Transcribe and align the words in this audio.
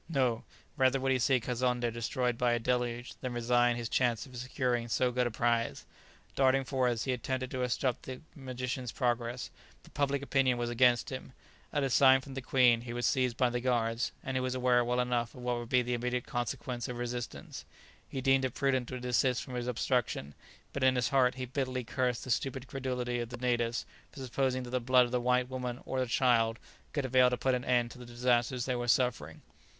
no, 0.09 0.43
rather 0.77 0.99
would 0.99 1.11
he 1.11 1.19
see 1.19 1.39
Kazonndé 1.39 1.93
destroyed 1.93 2.35
by 2.35 2.53
a 2.53 2.59
deluge, 2.59 3.13
than 3.21 3.33
resign 3.33 3.75
his 3.75 3.87
chance 3.87 4.25
of 4.25 4.35
securing 4.35 4.87
so 4.87 5.11
good 5.11 5.27
a 5.27 5.29
prize. 5.29 5.85
Darting 6.35 6.63
forwards 6.63 7.03
he 7.03 7.13
attempted 7.13 7.51
to 7.51 7.61
obstruct 7.61 8.01
the 8.07 8.19
magician's 8.35 8.91
progress; 8.91 9.51
but 9.83 9.93
public 9.93 10.23
opinion 10.23 10.57
was 10.57 10.71
against 10.71 11.11
him; 11.11 11.33
at 11.71 11.83
a 11.83 11.89
sign 11.91 12.19
from 12.19 12.33
the 12.33 12.41
queen, 12.41 12.81
he 12.81 12.93
was 12.93 13.05
seized 13.05 13.37
by 13.37 13.47
the 13.51 13.59
guards, 13.61 14.11
and 14.23 14.35
he 14.35 14.41
was 14.41 14.55
aware 14.55 14.83
well 14.83 14.99
enough 14.99 15.35
of 15.35 15.41
what 15.43 15.57
would 15.57 15.69
be 15.69 15.83
the 15.83 15.93
immediate 15.93 16.25
consequence 16.25 16.87
of 16.87 16.97
resistance. 16.97 17.63
He 18.09 18.21
deemed 18.21 18.43
it 18.43 18.55
prudent 18.55 18.87
to 18.87 18.99
desist 18.99 19.43
from 19.43 19.53
his 19.53 19.67
obstruction, 19.67 20.33
but 20.73 20.83
in 20.83 20.95
his 20.95 21.09
heart 21.09 21.35
he 21.35 21.45
bitterly 21.45 21.83
cursed 21.83 22.23
the 22.23 22.31
stupid 22.31 22.65
credulity 22.65 23.19
of 23.19 23.29
the 23.29 23.37
natives 23.37 23.85
for 24.11 24.21
supposing 24.23 24.63
that 24.63 24.71
the 24.71 24.79
blood 24.79 25.05
of 25.05 25.11
the 25.11 25.21
white 25.21 25.47
woman 25.47 25.79
or 25.85 25.99
the 25.99 26.07
child 26.07 26.57
could 26.91 27.05
avail 27.05 27.29
to 27.29 27.37
put 27.37 27.53
an 27.53 27.63
end 27.65 27.91
to 27.91 27.99
the 27.99 28.05
disasters 28.07 28.65
they 28.65 28.73
were 28.75 28.87
suffering. 28.87 29.43